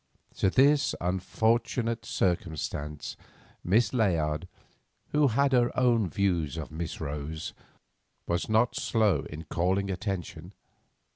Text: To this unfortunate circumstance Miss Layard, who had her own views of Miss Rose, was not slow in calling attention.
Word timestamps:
To 0.37 0.49
this 0.49 0.95
unfortunate 0.99 2.07
circumstance 2.07 3.15
Miss 3.63 3.93
Layard, 3.93 4.47
who 5.09 5.27
had 5.27 5.51
her 5.51 5.69
own 5.79 6.09
views 6.09 6.57
of 6.57 6.71
Miss 6.71 6.99
Rose, 6.99 7.53
was 8.25 8.49
not 8.49 8.75
slow 8.75 9.27
in 9.29 9.43
calling 9.43 9.91
attention. 9.91 10.53